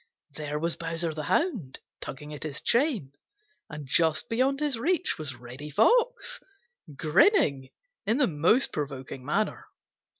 [0.33, 3.11] There was Bowser the Hound tugging at his chain,
[3.69, 6.39] and just beyond his reach was Reddy Fox,
[6.97, 7.69] grinning
[8.07, 9.67] in the most provoking manner.